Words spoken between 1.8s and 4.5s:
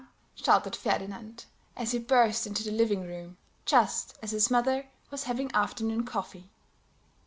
he burst into the living room, just as his